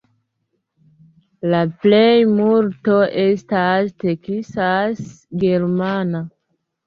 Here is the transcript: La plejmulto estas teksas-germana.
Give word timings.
La 1.49 1.57
plejmulto 1.83 2.95
estas 3.25 3.91
teksas-germana. 4.05 6.23